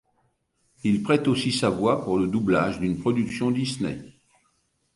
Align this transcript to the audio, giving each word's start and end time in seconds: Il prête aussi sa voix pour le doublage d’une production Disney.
Il 0.83 1.03
prête 1.03 1.27
aussi 1.27 1.51
sa 1.51 1.69
voix 1.69 2.03
pour 2.03 2.17
le 2.17 2.25
doublage 2.25 2.79
d’une 2.79 2.97
production 2.97 3.51
Disney. 3.51 4.01